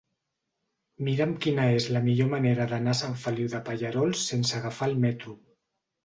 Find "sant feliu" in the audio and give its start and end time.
2.99-3.51